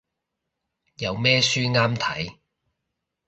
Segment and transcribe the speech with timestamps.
[0.97, 2.39] 有咩書啱睇